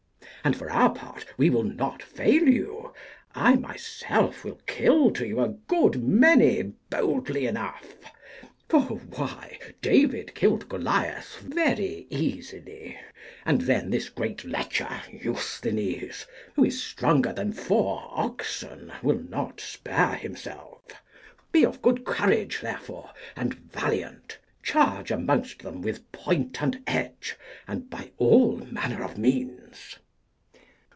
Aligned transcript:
And 0.43 0.57
for 0.57 0.71
our 0.71 0.91
part 0.91 1.23
we 1.37 1.51
will 1.51 1.61
not 1.61 2.01
fail 2.01 2.47
you. 2.49 2.95
I 3.35 3.57
myself 3.57 4.43
will 4.43 4.59
kill 4.65 5.11
to 5.11 5.27
you 5.27 5.39
a 5.39 5.49
good 5.49 6.01
many 6.03 6.63
boldly 6.89 7.45
enough; 7.45 7.93
for 8.67 8.81
why, 8.81 9.59
David 9.83 10.33
killed 10.33 10.67
Goliath 10.67 11.35
very 11.41 12.07
easily; 12.09 12.99
and 13.45 13.61
then 13.61 13.91
this 13.91 14.09
great 14.09 14.43
lecher, 14.43 14.89
Eusthenes, 15.11 16.25
who 16.55 16.63
is 16.63 16.81
stronger 16.81 17.31
than 17.33 17.53
four 17.53 18.05
oxen, 18.09 18.91
will 19.03 19.19
not 19.21 19.59
spare 19.61 20.15
himself. 20.15 20.81
Be 21.51 21.63
of 21.63 21.83
good 21.83 22.03
courage, 22.03 22.61
therefore, 22.61 23.11
and 23.35 23.53
valiant; 23.53 24.39
charge 24.63 25.11
amongst 25.11 25.59
them 25.59 25.83
with 25.83 26.11
point 26.11 26.63
and 26.63 26.81
edge, 26.87 27.37
and 27.67 27.91
by 27.91 28.09
all 28.17 28.57
manner 28.57 29.03
of 29.03 29.19
means. 29.19 29.97